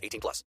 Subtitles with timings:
[0.00, 0.44] 18 plus.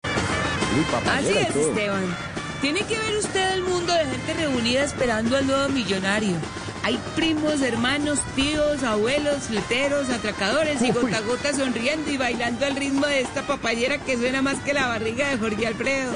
[1.10, 2.16] Así es, Esteban.
[2.62, 6.36] Tiene que ver usted el mundo de gente reunida esperando al nuevo millonario.
[6.84, 12.76] Hay primos, hermanos, tíos, abuelos, fleteros, atracadores y gota a gota sonriendo y bailando al
[12.76, 16.16] ritmo de esta papayera que suena más que la barriga de Jorge Alfredo.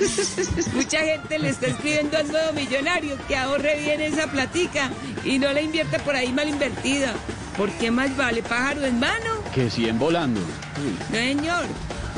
[0.74, 4.90] Mucha gente le está escribiendo al nuevo millonario que ahorre bien esa platica
[5.24, 7.12] y no la invierta por ahí mal invertida.
[7.56, 9.42] ¿Por qué más vale pájaro en mano?
[9.54, 10.40] Que 100 volando.
[10.40, 11.66] No, señor.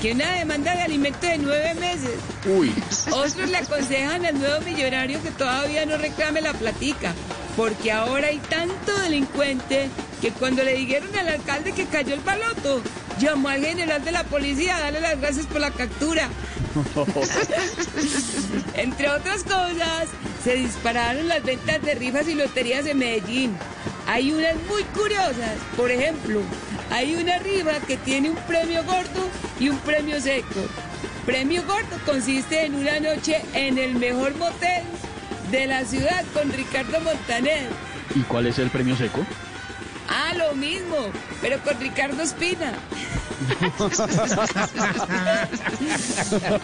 [0.05, 2.19] Que una demanda de alimento de nueve meses.
[2.45, 2.75] Uy.
[3.11, 7.15] Otros le aconsejan al nuevo millonario que todavía no reclame la platica,
[7.57, 9.89] porque ahora hay tanto delincuente
[10.21, 12.83] que cuando le dijeron al alcalde que cayó el baloto,
[13.19, 16.29] llamó al general de la policía a darle las gracias por la captura.
[18.75, 20.09] Entre otras cosas,
[20.45, 23.57] se dispararon las ventas de rifas y loterías en Medellín.
[24.07, 25.57] Hay unas muy curiosas.
[25.79, 26.43] Por ejemplo,
[26.91, 30.61] hay una rifa que tiene un premio gordo y un premio seco.
[31.27, 34.83] Premio gordo consiste en una noche en el mejor motel
[35.51, 37.69] de la ciudad con Ricardo Montaner.
[38.15, 39.25] ¿Y cuál es el premio seco?
[40.09, 40.97] Ah, lo mismo,
[41.41, 42.75] pero con Ricardo Espina.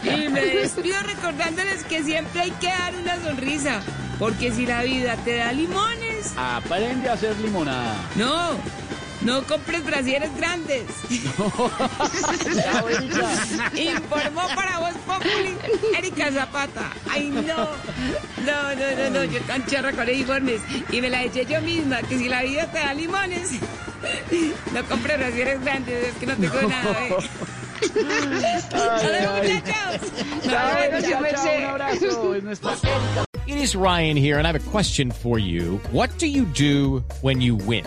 [0.04, 3.80] y me despido recordándoles que siempre hay que dar una sonrisa,
[4.18, 7.96] porque si la vida te da limones, Aprende a hacer limonada.
[8.16, 8.50] no,
[9.22, 10.84] no compres brasieres grandes.
[13.76, 15.56] Informó para vos Populi,
[15.96, 16.90] Erika Zapata.
[17.10, 17.40] Ay, no.
[17.42, 19.24] No, no, no, no.
[19.24, 20.60] Yo tan charra con uniformes.
[20.90, 23.50] Y me la eché yo misma, que si la vida te da limones,
[24.72, 26.08] no compres brasieres grandes.
[26.08, 27.16] Es que no tengo nada, ¿eh?
[33.46, 35.80] It is Ryan here, and I have a question for you.
[35.90, 37.86] What do you do when you win?